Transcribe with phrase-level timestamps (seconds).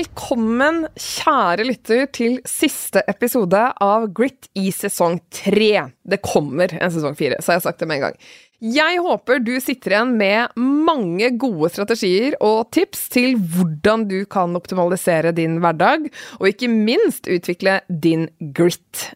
[0.00, 5.90] Velkommen, kjære lytter, til siste episode av Grit i sesong tre.
[6.00, 8.16] Det kommer en sesong fire, så har jeg sagt det med en gang.
[8.64, 14.56] Jeg håper du sitter igjen med mange gode strategier og tips til hvordan du kan
[14.56, 16.08] optimalisere din hverdag,
[16.40, 19.10] og ikke minst utvikle din grit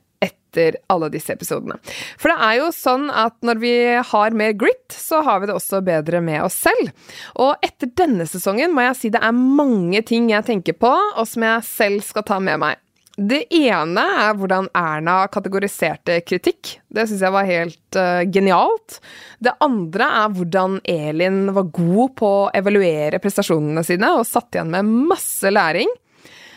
[0.55, 1.79] etter alle disse episodene.
[2.19, 3.75] For det er jo sånn at når vi
[4.13, 6.95] har mer grit, så har vi det også bedre med oss selv.
[7.35, 11.29] Og etter denne sesongen må jeg si det er mange ting jeg tenker på, og
[11.29, 12.81] som jeg selv skal ta med meg.
[13.15, 16.81] Det ene er hvordan Erna kategoriserte kritikk.
[16.91, 18.97] Det syns jeg var helt uh, genialt.
[19.39, 24.75] Det andre er hvordan Elin var god på å evaluere prestasjonene sine og satt igjen
[24.75, 25.95] med masse læring.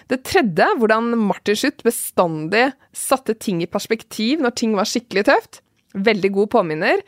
[0.08, 5.60] Det tredje, hvordan Martin Schutt bestandig satte ting i perspektiv når ting var skikkelig tøft.
[5.98, 7.02] Veldig god påminner.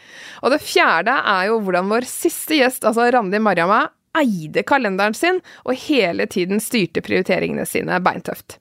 [0.44, 3.86] Og det fjerde er jo hvordan vår siste gjest, altså Randi Mariamma,
[4.17, 8.58] eide kalenderen sin og hele tiden styrte prioriteringene sine beintøft.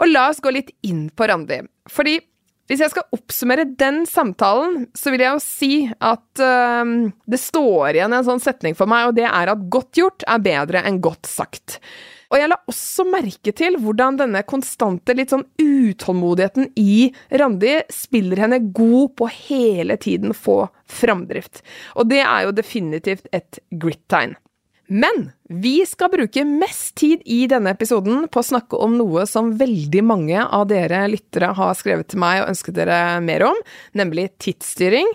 [0.00, 1.60] Og la oss gå litt inn på Randi.
[1.92, 2.16] Fordi
[2.68, 6.84] hvis jeg skal oppsummere den samtalen, så vil jeg jo si at uh,
[7.24, 10.44] det står igjen en sånn setning for meg, og det er at godt gjort er
[10.44, 11.78] bedre enn godt sagt.
[12.28, 17.08] Og jeg la også merke til hvordan denne konstante, litt sånn utålmodigheten i
[17.40, 20.66] Randi spiller henne god på hele tiden få
[20.98, 21.62] framdrift.
[21.96, 24.36] Og det er jo definitivt et grit-tegn.
[24.88, 29.50] Men vi skal bruke mest tid i denne episoden på å snakke om noe som
[29.60, 33.60] veldig mange av dere lyttere har skrevet til meg og ønsket dere mer om,
[33.92, 35.12] nemlig tidsstyring.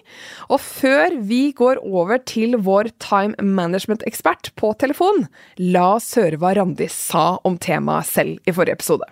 [0.53, 5.25] Og før vi går over til vår time management-ekspert på telefon,
[5.57, 9.09] la oss høre hva Randi sa om temaet selv i forrige episode.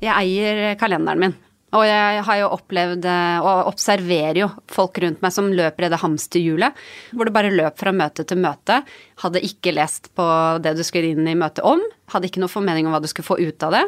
[0.00, 1.36] Jeg eier kalenderen min.
[1.74, 5.90] Og jeg har jo opplevd, eh, og observerer jo folk rundt meg som løper i
[5.90, 8.80] det hamsterhjulet, hvor du bare løp fra møte til møte.
[9.24, 10.26] Hadde ikke lest på
[10.62, 11.82] det du skulle inn i møtet om,
[12.14, 13.84] hadde ikke noe formening om hva du skulle få ut av det,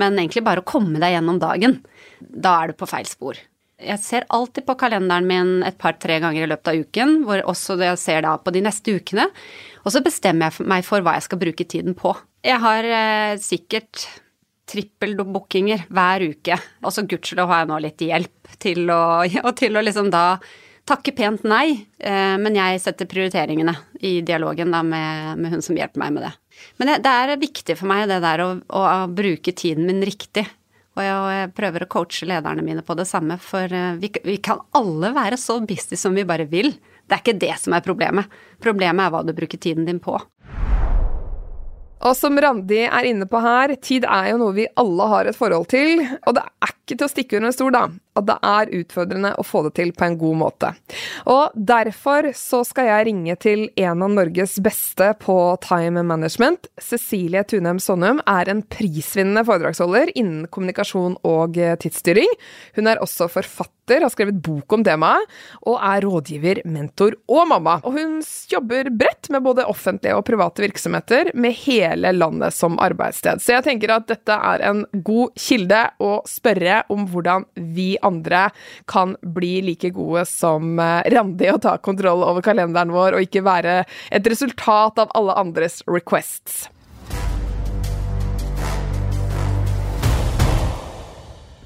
[0.00, 1.80] men egentlig bare å komme deg gjennom dagen.
[2.18, 3.40] Da er du på feil spor.
[3.78, 7.76] Jeg ser alltid på kalenderen min et par-tre ganger i løpet av uken, hvor også
[7.78, 9.28] jeg ser da på de neste ukene,
[9.84, 12.16] og så bestemmer jeg meg for hva jeg skal bruke tiden på.
[12.46, 14.08] Jeg har eh, sikkert
[14.68, 16.58] trippeldbookinger hver uke.
[16.84, 19.02] Og så gudskjelov har jeg nå litt hjelp til å,
[19.44, 20.24] og til å liksom da
[20.88, 23.74] takke pent nei, eh, men jeg setter prioriteringene
[24.04, 26.32] i dialogen da med, med hun som hjelper meg med det.
[26.80, 30.46] Men det, det er viktig for meg det der å, å, bruke tiden min riktig.
[30.98, 34.10] Og jeg, og jeg, prøver å coache lederne mine på det samme, for eh, vi,
[34.24, 36.72] vi kan alle være så busy som vi bare vil.
[37.08, 38.32] Det er ikke det som er problemet.
[38.62, 40.16] Problemet er hva du bruker tiden din på.
[41.98, 45.38] Og som Randi er inne på her, tid er jo noe vi alle har et
[45.38, 48.38] forhold til, og det er ikke til å stikke under en stol, da, at det
[48.44, 50.72] er utfordrende å få det til på en god måte.
[51.30, 56.68] Og derfor så skal jeg ringe til en av Norges beste på time management.
[56.82, 62.30] Cecilie Tunem Sonnum er en prisvinnende foredragsholder innen kommunikasjon og tidsstyring.
[62.78, 65.24] Hun er også forfatter, har skrevet bok om temaet,
[65.64, 67.78] og er rådgiver, mentor og mamma.
[67.88, 68.18] Og hun
[68.50, 73.42] jobber bredt med både offentlige og private virksomheter, med hele landet som arbeidssted.
[73.44, 78.48] Så jeg tenker at dette er en god kilde å spørre om hvordan vi andre
[78.90, 83.44] kan bli like gode som eh, Randi og ta kontroll over kalenderen vår, og ikke
[83.46, 86.66] være et resultat av alle andres requests.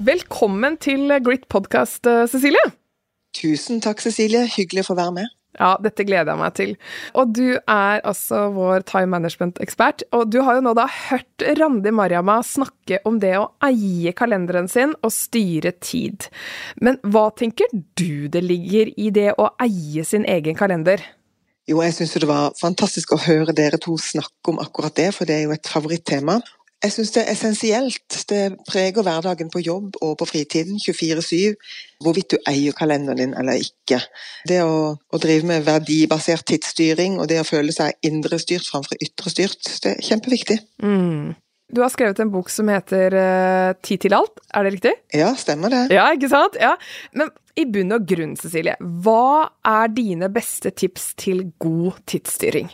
[0.02, 2.72] Velkommen til Grit podcast, eh, Cecilie.
[3.38, 4.48] Tusen takk, Cecilie.
[4.50, 5.30] Hyggelig å få være med.
[5.58, 6.74] Ja, dette gleder jeg meg til.
[7.18, 10.06] Og du er altså vår time management-ekspert.
[10.16, 14.70] Og du har jo nå da hørt Randi Mariama snakke om det å eie kalenderen
[14.72, 16.30] sin og styre tid.
[16.80, 17.68] Men hva tenker
[18.00, 21.04] du det ligger i det å eie sin egen kalender?
[21.68, 25.28] Jo, jeg syns det var fantastisk å høre dere to snakke om akkurat det, for
[25.28, 26.40] det er jo et favorittema.
[26.82, 28.16] Jeg syns det er essensielt.
[28.28, 31.54] Det preger hverdagen på jobb og på fritiden 24-7,
[32.02, 34.00] hvorvidt du eier kalenderen din eller ikke.
[34.48, 39.62] Det å, å, drive med verdibasert tidsstyring og det å føle seg indrestyrt framfor ytrestyrt,
[39.84, 40.58] det er kjempeviktig.
[40.82, 41.38] Mm.
[41.72, 44.92] Du har skrevet en bok som heter uh, Tid til alt, er det riktig?
[45.16, 45.86] Ja, stemmer det.
[45.94, 46.58] Ja, ikke sant?
[46.60, 46.74] Ja.
[47.16, 52.68] Men i bunn og grunn, Cecilie, hva er dine beste tips til god tidsstyring?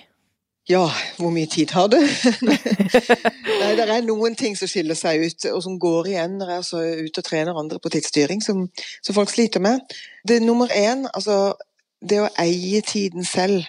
[0.69, 0.82] Ja,
[1.17, 1.97] hvor mye tid har du?
[3.61, 6.67] Nei, det er noen ting som skiller seg ut, og som går igjen når jeg
[6.76, 8.67] er ute og trener andre på tidsstyring, som,
[9.00, 9.81] som folk sliter med.
[10.29, 11.56] Det nummer én, altså
[12.05, 13.65] det å eie tiden selv.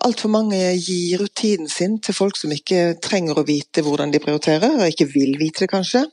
[0.00, 4.24] Altfor mange gir ut tiden sin til folk som ikke trenger å vite hvordan de
[4.24, 6.06] prioriterer, og ikke vil vite det, kanskje.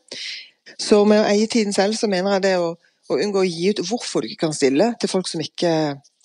[0.76, 3.72] Så med å eie tiden selv, så mener jeg det å, å unngå å gi
[3.72, 5.72] ut hvorfor du ikke kan stille, til folk som ikke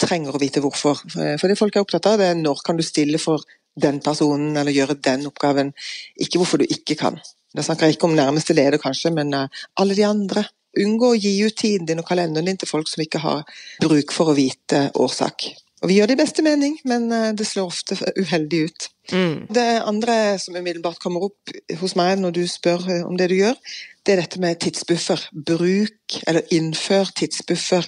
[0.02, 1.06] trenger å vite hvorfor.
[1.06, 3.46] For det folk er opptatt av, det er når kan du stille for
[3.80, 5.72] den personen eller gjøre den oppgaven.
[6.20, 7.18] Ikke hvorfor du ikke kan.
[7.52, 10.44] Da snakker jeg ikke om nærmeste leder, kanskje, men uh, alle de andre.
[10.82, 13.42] Unngå å gi ut tiden din og kalenderen din til folk som ikke har
[13.82, 15.50] bruk for å vite årsak.
[15.82, 18.88] Og Vi gjør det i beste mening, men uh, det slår ofte uheldig ut.
[19.12, 19.36] Mm.
[19.52, 23.36] Det andre som umiddelbart kommer opp hos meg når du spør uh, om det du
[23.42, 23.58] gjør,
[24.02, 25.28] det er dette med tidsbuffer.
[25.32, 27.86] Bruk, eller innfør tidsbuffer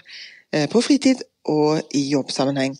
[0.70, 2.76] på fritid og i jobbsammenheng.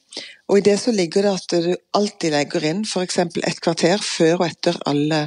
[0.51, 3.19] Og I det så ligger det at du alltid legger inn f.eks.
[3.25, 5.21] et kvarter før og etter alle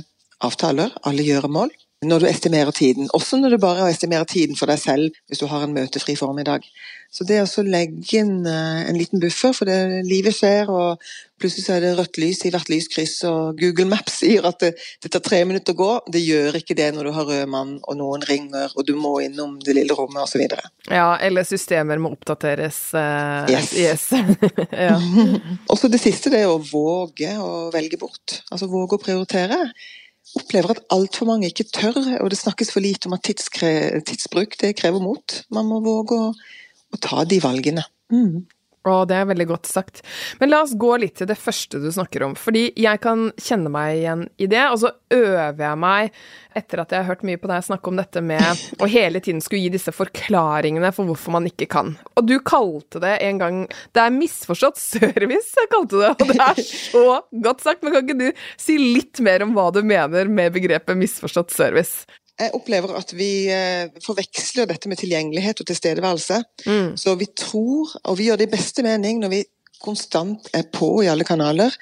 [0.45, 1.71] avtaler, alle gjøremål,
[2.05, 3.09] når du estimerer tiden.
[3.13, 6.65] Også når du bare estimerer tiden for deg selv hvis du har en møtefri formiddag.
[7.09, 11.01] Så det å legge inn eh, en liten buffer, for det livet skjer, og
[11.39, 14.73] plutselig så er det rødt lys i hvert lyskryss, og Google Maps sier at det,
[15.01, 15.89] det, tar tre minutter å gå.
[16.13, 19.15] Det gjør ikke det når du har rød mann, og noen ringer, og du må
[19.25, 20.43] innom det lille rommet, osv.
[20.91, 22.81] Ja, eller systemer må oppdateres.
[22.93, 23.71] Uh, yes.
[23.73, 24.09] yes.
[24.87, 24.99] ja.
[25.73, 28.43] Også det siste, det er å våge å velge bort.
[28.51, 29.63] Altså våge å prioritere
[30.35, 34.75] opplever at altfor mange ikke tør, og det snakkes for lite om at tidsbruk det
[34.79, 35.41] krever mot.
[35.53, 36.31] Man må våge å
[36.93, 37.83] å ta de valgene.
[38.13, 38.45] Mm.
[38.91, 40.03] Og det er veldig godt sagt.
[40.39, 42.35] Men la oss gå litt til det første du snakker om.
[42.39, 46.19] Fordi jeg kan kjenne meg igjen i det, og så øver jeg meg,
[46.57, 49.43] etter at jeg har hørt mye på deg snakke om dette med å hele tiden
[49.45, 51.93] skulle gi disse forklaringene for hvorfor man ikke kan.
[52.17, 53.59] Og du kalte det en gang
[53.93, 56.13] Det er misforstått service, jeg kalte det.
[56.15, 57.05] Og det er så
[57.43, 57.83] godt sagt.
[57.83, 62.07] Men kan ikke du si litt mer om hva du mener med begrepet misforstått service?
[62.37, 66.41] Jeg opplever at vi eh, forveksler dette med tilgjengelighet og tilstedeværelse.
[66.67, 66.89] Mm.
[66.99, 69.43] Så vi tror, og vi gjør det i beste mening når vi
[69.81, 71.73] konstant er på i alle kanaler.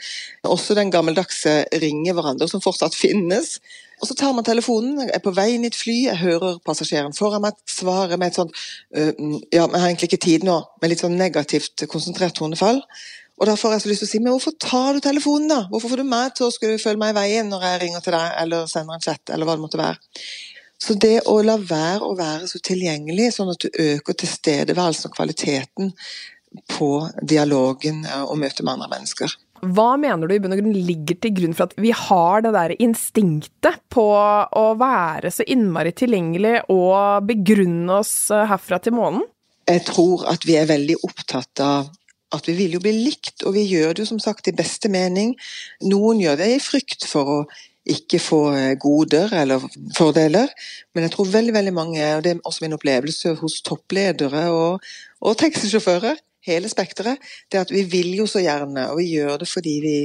[0.47, 3.57] Også den gammeldagse ringe hverandre som fortsatt finnes.
[4.01, 7.15] Og så tar man telefonen, er på vei inn i et fly, jeg hører passasjeren
[7.15, 9.13] foran meg svare med et sånt uh,
[9.53, 12.81] Ja, jeg har egentlig ikke tid nå, med litt sånn negativt konsentrert tonefall.
[13.35, 15.61] Og da får jeg så lyst til å si, men hvorfor tar du telefonen, da?
[15.71, 18.15] Hvorfor får du meg til å skulle følge meg i veien når jeg ringer til
[18.15, 20.21] deg, eller sender en chat, eller hva det måtte være.
[20.85, 25.17] Så det å la være å være så tilgjengelig, sånn at du øker tilstedeværelsen og
[25.17, 25.91] kvaliteten
[26.71, 26.89] på
[27.27, 29.35] dialogen og møtet med andre mennesker.
[29.65, 32.51] Hva mener du i bunn og grunn ligger til grunn for at vi har det
[32.55, 39.23] der instinktet på å være så innmari tilgjengelig og begrunne oss herfra til månen?
[39.65, 41.87] Jeg tror at vi er veldig opptatt av
[42.37, 44.91] at vi vil jo bli likt, og vi gjør det jo som sagt i beste
[44.91, 45.33] mening.
[45.87, 47.39] Noen gjør det i frykt for å
[47.85, 49.63] ikke få eh, goder eller
[49.97, 50.49] fordeler,
[50.95, 54.85] men jeg tror veldig veldig mange, og det er også min opplevelse hos toppledere og,
[55.21, 57.21] og taxisjåfører, hele spekteret,
[57.51, 59.97] det at vi vil jo så gjerne, og vi gjør det fordi vi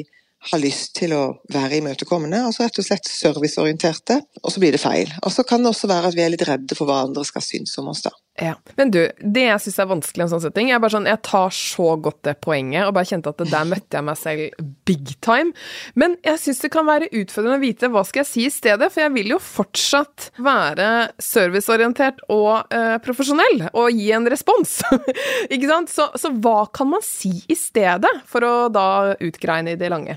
[0.49, 4.81] har lyst til å være imøtekommende, altså rett og slett serviceorienterte, og så blir det
[4.81, 5.11] feil.
[5.21, 7.45] Og så kan det også være at vi er litt redde for hva andre skal
[7.45, 8.15] synes om oss, da.
[8.41, 8.55] Ja.
[8.79, 11.21] Men du, det jeg syns er vanskelig i en sånn setting, jeg, bare sånn, jeg
[11.27, 15.13] tar så godt det poenget, og bare kjente at der møtte jeg meg selv big
[15.25, 15.53] time.
[16.01, 18.89] Men jeg syns det kan være utfordrende å vite hva skal jeg si i stedet,
[18.89, 20.89] for jeg vil jo fortsatt være
[21.21, 24.81] serviceorientert og uh, profesjonell, og gi en respons.
[25.53, 25.93] Ikke sant?
[25.93, 28.89] Så, så hva kan man si i stedet, for å da
[29.21, 30.17] utgreine i det lange?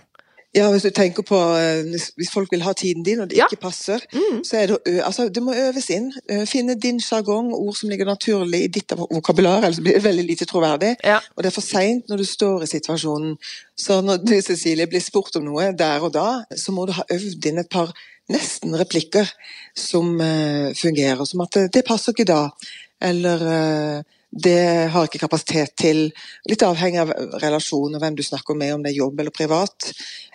[0.53, 1.81] Ja, hvis du tenker på eh,
[2.15, 3.47] Hvis folk vil ha tiden din, og det ja.
[3.49, 4.43] ikke passer, mm.
[4.45, 6.11] så er det å altså, Det må øves inn.
[6.29, 10.27] Eh, finne din sjargong, ord som ligger naturlig i ditt vokabular, ellers blir det veldig
[10.27, 10.93] lite troverdig.
[11.03, 11.19] Ja.
[11.33, 13.35] Og det er for seint når du står i situasjonen.
[13.75, 17.07] Så når du, Cecilie, blir spurt om noe der og da, så må du ha
[17.09, 17.89] øvd inn et par
[18.31, 19.27] nesten replikker
[19.75, 21.25] som uh, fungerer.
[21.27, 22.43] Som at det, det passer ikke da.
[23.03, 26.07] Eller uh, det har ikke kapasitet til.
[26.49, 27.11] Litt avhengig av
[27.43, 29.91] relasjon og hvem du snakker med, om det er jobb eller privat.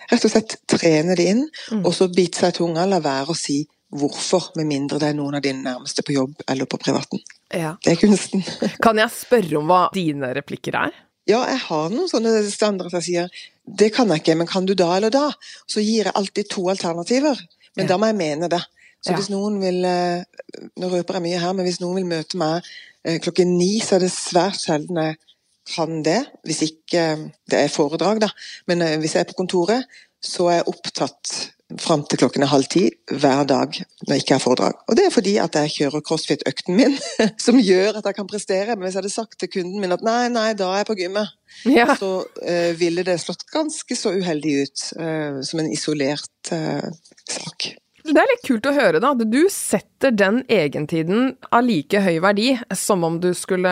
[0.09, 1.83] Rett og slett trene det inn, mm.
[1.83, 2.87] og så bite seg i tunga.
[2.87, 6.45] La være å si hvorfor, med mindre det er noen av dine nærmeste på jobb
[6.47, 7.21] eller på privaten.
[7.51, 7.75] Ja.
[7.83, 8.45] Det er kunsten.
[8.85, 10.95] kan jeg spørre om hva dine replikker er?
[11.29, 13.39] Ja, jeg har noen sånne standarder jeg sier
[13.79, 15.27] det kan jeg ikke, men kan du da eller da?
[15.69, 17.37] Så gir jeg alltid to alternativer,
[17.77, 17.91] men ja.
[17.91, 18.63] da må jeg mene det.
[19.05, 20.25] Så hvis noen vil eh,
[20.81, 22.65] Nå røper jeg mye her, men hvis noen vil møte meg
[23.23, 25.17] klokken ni, så er det svært sjelden jeg
[25.75, 27.05] kan det, hvis ikke
[27.49, 28.31] det er foredrag, da.
[28.69, 29.87] Men eh, hvis jeg er på kontoret,
[30.23, 31.33] så er jeg opptatt
[31.77, 34.79] fram til klokken er halv ti hver dag når jeg ikke har foredrag.
[34.89, 36.95] Og det er fordi at jeg kjører crossfit-økten min,
[37.45, 38.73] som gjør at jeg kan prestere.
[38.73, 40.97] Men hvis jeg hadde sagt til kunden min at nei, nei, da er jeg på
[41.03, 41.35] gymmet,
[41.69, 41.85] ja.
[41.99, 46.89] så uh, ville det slått ganske så uheldig ut uh, som en isolert uh,
[47.29, 47.69] sak.
[48.09, 49.11] Det er litt kult å høre, da.
[49.13, 53.71] Du setter den egentiden av like høy verdi som om du skulle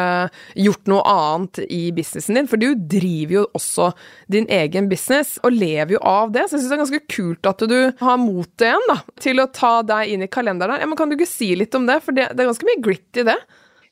[0.53, 2.49] gjort noe annet i businessen din.
[2.49, 3.91] For du driver jo også
[4.33, 6.47] din egen business, og lever jo av det.
[6.47, 9.49] Så jeg syns det er ganske kult at du har mot igjen da, til å
[9.53, 10.81] ta deg inn i kalenderen.
[10.81, 12.01] Ja, men kan du ikke si litt om det?
[12.05, 13.39] For det, det er ganske mye grit i det.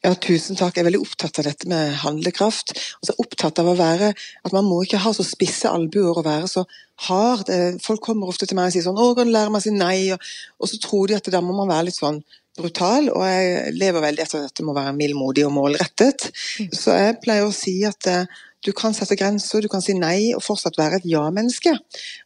[0.05, 0.75] Ja, tusen takk.
[0.75, 2.75] Jeg er veldig opptatt av dette med handlekraft.
[2.99, 4.11] Og så opptatt av å være
[4.45, 6.65] At man må ikke ha så spisse albuer og være så
[7.07, 7.49] hard.
[7.81, 9.73] Folk kommer ofte til meg og sier sånn 'Å, kan du lære meg å si
[9.73, 10.19] nei?' Og,
[10.61, 12.21] og, så tror de at da må man være litt sånn
[12.55, 13.09] brutal.
[13.09, 16.29] Og jeg lever veldig etter at dette må være mildmodig og målrettet.
[16.69, 18.29] Så jeg pleier å si at eh,
[18.61, 21.73] du kan sette grenser, du kan si nei og fortsatt være et ja-menneske.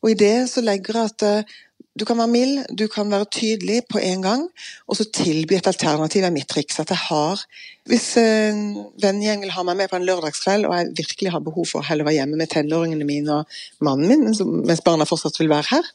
[0.03, 1.57] Og i det så legger jeg at eh,
[1.99, 4.45] du kan være mild, du kan være tydelig på en gang,
[4.87, 6.79] og så tilby et alternativ er mitt triks.
[6.79, 7.43] At jeg har
[7.89, 8.59] Hvis en
[9.01, 11.87] vennegjeng vil ha meg med på en lørdagskveld, og jeg virkelig har behov for å
[11.87, 14.27] heller være hjemme med tenåringene mine og mannen min,
[14.67, 15.89] mens barna fortsatt vil være her,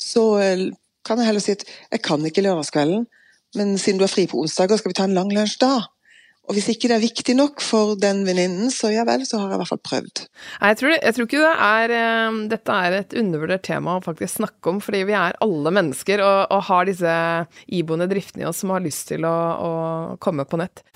[0.00, 0.62] så eh,
[1.04, 3.04] kan jeg heller si at jeg kan ikke lørdagskvelden,
[3.60, 5.74] men siden du er fri på onsdager, skal vi ta en lang lunsj da?
[6.48, 9.50] Og hvis ikke det er viktig nok for den venninnen, så ja vel, så har
[9.50, 10.22] jeg i hvert fall prøvd.
[10.24, 14.40] Jeg tror, jeg tror ikke det er eh, Dette er et undervurdert tema å faktisk
[14.40, 17.18] snakke om, fordi vi er alle mennesker og, og har disse
[17.68, 19.72] iboende driftene i oss som har lyst til å, å
[20.24, 20.86] komme på nett.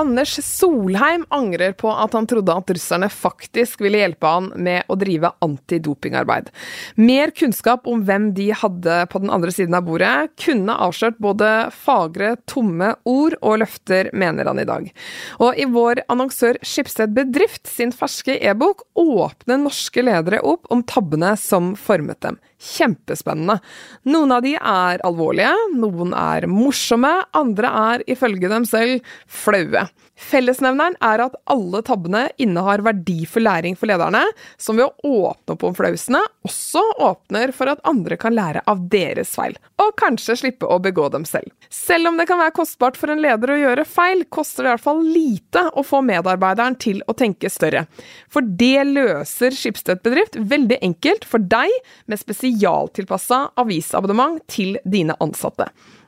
[0.00, 4.96] Anders Solheim angrer på at han trodde at russerne faktisk ville hjelpe han med å
[4.96, 6.48] drive antidopingarbeid.
[6.96, 11.50] Mer kunnskap om hvem de hadde på den andre siden av bordet, kunne avslørt både
[11.76, 14.88] fagre, tomme ord og løfter, mener han i dag.
[15.36, 21.36] Og i vår annonsør Skipsted Bedrift sin ferske e-bok åpner norske ledere opp om tabbene
[21.36, 22.40] som formet dem.
[22.60, 23.58] Kjempespennende.
[24.12, 29.86] Noen av de er alvorlige, noen er morsomme, andre er ifølge dem selv flaue.
[30.20, 34.20] Fellesnevneren er at alle tabbene innehar verdifull læring for lederne,
[34.60, 38.82] som ved å åpne opp om flausene også åpner for at andre kan lære av
[38.92, 41.48] deres feil, og kanskje slippe å begå dem selv.
[41.72, 44.74] Selv om det kan være kostbart for en leder å gjøre feil, koster det i
[44.74, 47.86] hvert fall lite å få medarbeideren til å tenke større.
[48.28, 51.72] For det løser Skipstedt Bedrift veldig enkelt for deg
[52.10, 55.64] med spesialtilpassa avisabonnement til dine ansatte.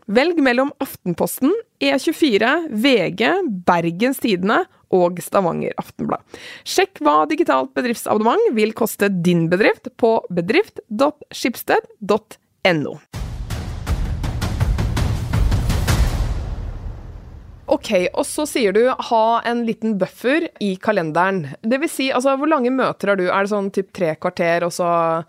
[0.07, 3.33] Velg mellom Aftenposten, E24, VG,
[3.67, 6.21] Bergens Tidende og Stavanger Aftenblad.
[6.65, 12.99] Sjekk hva digitalt bedriftsabonnement vil koste din bedrift på bedrift.skipsted.no.
[17.73, 21.47] Ok, og så sier du ha en liten buffer i kalenderen.
[21.63, 23.31] Det vil si, altså hvor lange møter har du?
[23.31, 25.23] Er det sånn typ tre kvarter, og så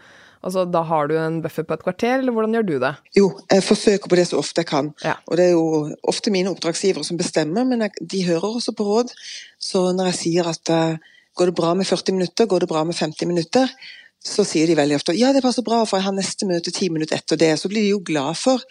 [0.44, 2.94] Altså, Da har du en buffer på et kvarter, eller hvordan gjør du det?
[3.16, 4.92] Jo, jeg forsøker på det så ofte jeg kan.
[5.04, 5.16] Ja.
[5.28, 8.84] Og det er jo ofte mine oppdragsgivere som bestemmer, men jeg, de hører også på
[8.84, 9.14] råd.
[9.60, 10.98] Så når jeg sier at uh,
[11.40, 13.72] går det bra med 40 minutter, går det bra med 50 minutter,
[14.24, 16.88] så sier de veldig ofte ja, det passer bra, for jeg har neste møte ti
[16.92, 17.54] minutter etter det.
[17.60, 18.64] Så blir de jo glad for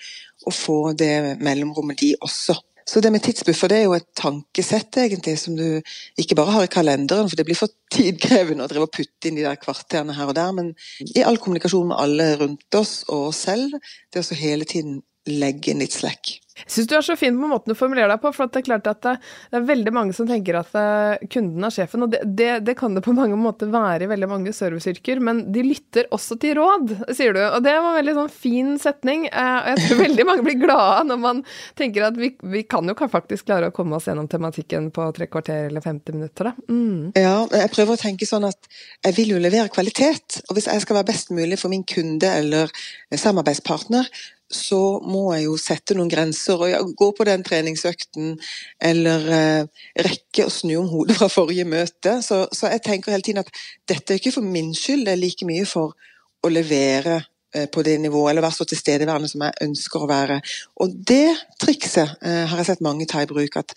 [0.49, 2.57] å få det mellomrommet, de også.
[2.87, 5.81] Så det med tidsbuffer det er jo et tankesett egentlig som du
[6.19, 9.39] ikke bare har i kalenderen, for det blir for tidkrevende å drive og putte inn
[9.39, 10.73] de der kvarterene her og der, men
[11.15, 13.79] i all kommunikasjon med alle rundt oss og oss selv,
[14.13, 16.39] det å hele tiden legge inn litt slekk.
[16.63, 18.67] Jeg syns du er så fin på måten du formulerer deg på, for det er
[18.67, 19.15] klart at det,
[19.57, 22.95] er veldig mange som tenker at uh, kunden er sjefen, og det, det, det, kan
[22.95, 26.93] det på mange måter være i veldig mange serviceyrker, men de lytter også til råd,
[27.17, 27.41] sier du.
[27.47, 29.25] Og det var en veldig sånn fin setning.
[29.31, 31.43] og jeg tror veldig mange blir glade når man
[31.79, 35.29] tenker at vi, vi kan jo faktisk klare å komme oss gjennom tematikken på tre
[35.33, 36.55] kvarter eller 50 minutter, da.
[36.69, 37.17] Mm.
[37.17, 38.71] Ja, jeg prøver å tenke sånn at
[39.07, 42.29] jeg vil jo levere kvalitet, og hvis jeg skal være best mulig for min kunde
[42.29, 42.71] eller
[43.11, 44.09] samarbeidspartner,
[44.53, 46.61] så må jeg jo sette noen grenser.
[46.61, 48.37] og Gå på den treningsøkten,
[48.83, 52.19] eller eh, rekke å snu om hodet fra forrige møte.
[52.25, 53.53] Så, så, jeg tenker hele tiden at
[53.89, 55.97] dette er ikke for min skyld, det er like mye for
[56.43, 57.19] å levere
[57.55, 60.41] eh, på det nivået, eller være så tilstedeværende som jeg ønsker å være.
[60.85, 61.27] Og det
[61.63, 63.61] trikset eh, har jeg sett mange ta i bruk.
[63.61, 63.77] at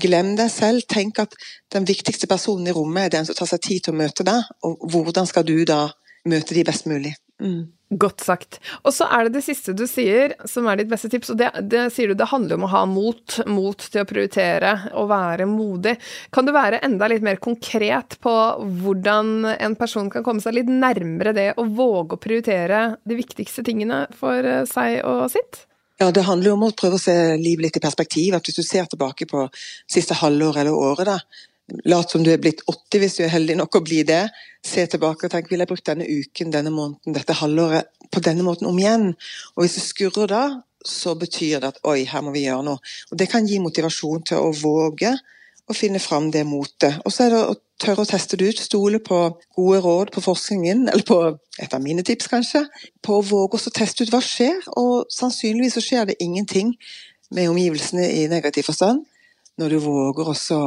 [0.00, 0.86] Glem deg selv.
[0.88, 1.34] Tenk at
[1.74, 4.48] den viktigste personen i rommet er den som tar seg tid til å møte deg.
[4.64, 5.84] Og hvordan skal du da
[6.28, 7.12] møte de best mulig?
[7.42, 7.66] Mm.
[7.92, 8.56] Godt sagt.
[8.86, 11.50] Og så er det det siste du sier, som er ditt beste tips, og det,
[11.68, 13.38] det sier du det handler om å ha mot.
[13.52, 15.98] Mot til å prioritere og være modig.
[16.32, 18.36] Kan du være enda litt mer konkret på
[18.82, 23.64] hvordan en person kan komme seg litt nærmere det å våge å prioritere de viktigste
[23.66, 25.66] tingene for eh, seg og sitt?
[26.00, 28.34] Ja, Det handler jo om å prøve å se livet litt i perspektiv.
[28.34, 29.44] at Hvis du ser tilbake på
[29.86, 31.18] siste halvår eller året, da,
[31.88, 34.26] Lat som du er blitt 80 hvis du er heldig nok å bli det.
[34.66, 38.44] Se tilbake og tenk vil jeg brukt denne uken, denne måneden, dette halvåret på denne
[38.46, 39.12] måten om igjen.
[39.56, 40.42] Og hvis det skurrer da,
[40.86, 42.82] så betyr det at oi, her må vi gjøre noe.
[43.10, 45.14] Og Det kan gi motivasjon til å våge
[45.70, 46.98] å finne fram det motet.
[47.06, 49.20] Og så er det å tørre å teste det ut, stole på
[49.56, 51.20] gode råd på forskningen, eller på
[51.62, 52.64] et av mine tips kanskje.
[53.02, 56.74] På å våge å teste ut hva skjer, og sannsynligvis så skjer det ingenting
[57.32, 59.06] med omgivelsene i negativ forstand
[59.60, 60.58] når du våger også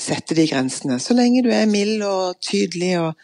[0.00, 0.98] sette de grensene.
[1.00, 3.14] Så lenge du er mild og tydelig og,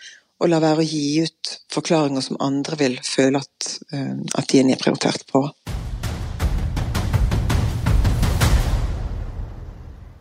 [0.40, 4.62] og lar være å gi ut forklaringer som andre vil føle at, uh, at de
[4.62, 5.44] er nedprioritert på.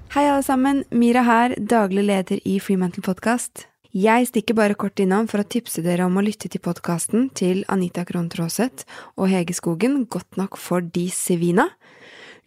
[0.10, 0.84] Hei, alle sammen.
[0.90, 3.68] Mira her, daglig leder i Freemantle Podcast.
[3.90, 7.64] Jeg stikker bare kort innom for å tipse dere om å lytte til podkasten til
[7.74, 8.86] Anita Krohn Traaseth
[9.18, 11.72] og Hege Skogen, Godt nok for de sivina.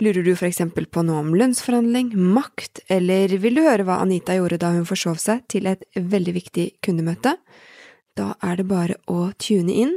[0.02, 4.34] Lurer du for eksempel på noe om lønnsforhandling, makt, eller vil du høre hva Anita
[4.34, 7.36] gjorde da hun forsov seg til et veldig viktig kundemøte?
[8.18, 9.92] Da er det bare å tune inn.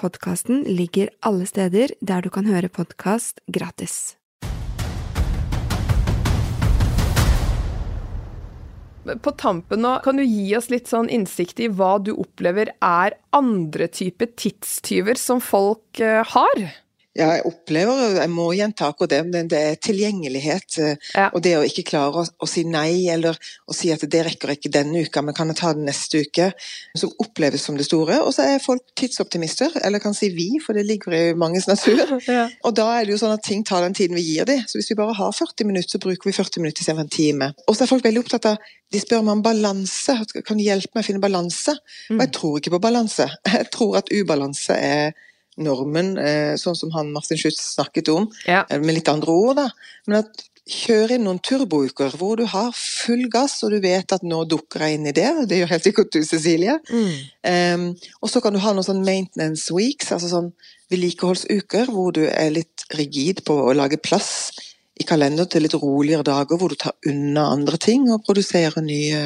[0.00, 4.16] Podkasten ligger alle steder der du kan høre podkast gratis.
[9.04, 13.18] På tampen nå, kan du gi oss litt sånn innsikt i hva du opplever er
[13.36, 16.64] andre typer tidstyver som folk eh, har?
[17.12, 20.78] Ja, jeg opplever, jeg må gjenta akkurat det, men det er tilgjengelighet.
[20.80, 21.26] Eh, ja.
[21.36, 23.36] Og det å ikke klare å, å, si nei, eller
[23.68, 26.48] å si at det rekker ikke denne uka, men kan jeg ta det neste uke.
[26.96, 28.22] Som oppleves som det store.
[28.24, 32.00] Og så er folk tidsoptimister, eller kan si vi, for det ligger i manges natur.
[32.32, 32.46] Ja.
[32.64, 34.62] Og da er det jo sånn at ting tar den tiden vi gir dem.
[34.68, 37.48] Så hvis vi bare har 40 minutter, så bruker vi 40 minutter istedenfor en time.
[37.66, 40.14] Og så er folk veldig opptatt av De spør meg om balanse.
[40.46, 41.74] Kan du hjelpe meg å finne balanse?
[42.12, 42.34] Og jeg mm.
[42.38, 43.28] tror ikke på balanse.
[43.52, 45.12] Jeg tror at ubalanse er
[45.64, 48.64] normen, eh, sånn som han Martin Schütz snakket om, ja.
[48.68, 49.56] Eh, med litt andre ord.
[49.56, 49.68] da.
[50.06, 54.22] Men at kjøre inn noen turbouker hvor du har full gass, og du vet at
[54.22, 55.30] nå dukker jeg inn i det.
[55.50, 56.76] Det gjør helt sikkert du, Cecilie.
[56.90, 57.16] Mm.
[57.42, 57.86] Um,
[58.22, 60.52] og så kan du ha noen sånn maintenance weeks, altså sånn
[60.92, 64.52] vedlikeholdsuker, hvor du er litt rigid på å lage plass
[65.00, 69.22] i kalender til litt roligere dager, hvor du tar unna andre ting og produserer nye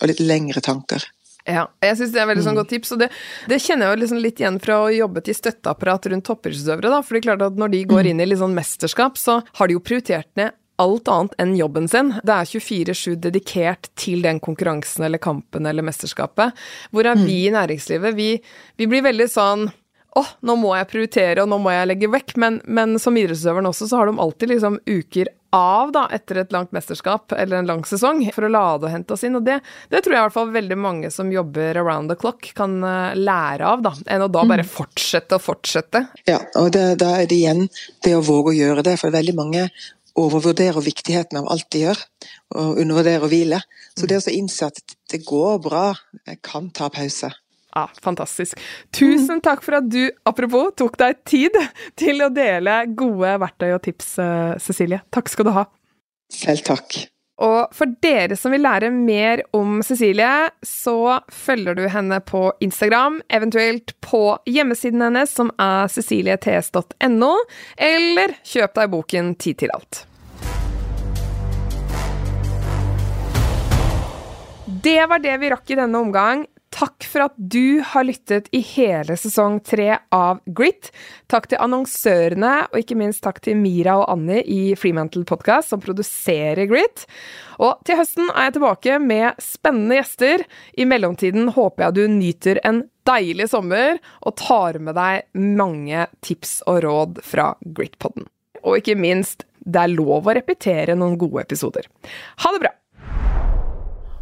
[0.00, 1.02] og litt lengre tanker.
[1.46, 2.60] Ja, jeg syns det er veldig sånn mm.
[2.60, 2.92] godt tips.
[2.96, 3.08] Og det,
[3.50, 6.92] det kjenner jeg jo liksom litt igjen fra å jobbe til støtteapparat rundt toppidrettsutøvere.
[6.92, 8.10] da, for det er klart at Når de går mm.
[8.12, 11.88] inn i litt sånn mesterskap, så har de jo prioritert ned alt annet enn jobben
[11.88, 12.12] sin.
[12.26, 16.56] Det er 24-7 dedikert til den konkurransen eller kampen eller mesterskapet.
[16.92, 17.56] Hvor er vi i mm.
[17.56, 18.16] næringslivet?
[18.18, 18.30] Vi,
[18.76, 19.68] vi blir veldig sånn
[20.16, 22.36] å, oh, nå må jeg prioritere, og nå må jeg legge vekk.
[22.40, 26.52] Men, men som idrettsutøveren også, så har de alltid liksom uker av da, etter et
[26.52, 29.38] langt mesterskap eller en lang sesong for å lade og hente oss inn.
[29.38, 29.60] Og det,
[29.92, 33.14] det tror jeg i hvert fall veldig mange som jobber around the clock kan uh,
[33.16, 33.94] lære av, da.
[34.10, 34.72] Enn å da bare mm.
[34.72, 36.06] fortsette og fortsette.
[36.28, 37.66] Ja, og da er det igjen
[38.04, 38.98] det å våge å gjøre det.
[39.00, 39.66] For veldig mange
[40.16, 41.98] overvurderer viktigheten av alt de gjør,
[42.56, 43.60] og undervurderer å hvile.
[43.96, 44.80] Så det å innse at
[45.12, 45.90] det går bra,
[46.44, 47.30] kan ta pause.
[47.76, 48.56] Ja, fantastisk.
[48.96, 51.58] Tusen takk for at du, apropos, tok deg tid
[52.00, 55.02] til å dele gode verktøy og tips, eh, Cecilie.
[55.12, 55.66] Takk skal du ha.
[56.32, 56.96] Selv takk.
[57.44, 63.20] Og for dere som vil lære mer om Cecilie, så følger du henne på Instagram,
[63.28, 67.32] eventuelt på hjemmesiden hennes, som er ceciliets.no,
[67.76, 70.06] eller kjøp deg boken Tid til alt.
[74.86, 76.46] Det var det vi rakk i denne omgang.
[76.74, 80.90] Takk for at du har lyttet i hele sesong tre av Grit.
[81.30, 85.80] Takk til annonsørene, og ikke minst takk til Mira og Annie i Freemantle Podcast, som
[85.80, 87.06] produserer Grit.
[87.62, 90.44] Og til høsten er jeg tilbake med spennende gjester.
[90.76, 96.58] I mellomtiden håper jeg du nyter en deilig sommer, og tar med deg mange tips
[96.66, 98.26] og råd fra Gritpodden.
[98.66, 101.86] Og ikke minst, det er lov å repetere noen gode episoder.
[102.42, 102.74] Ha det bra!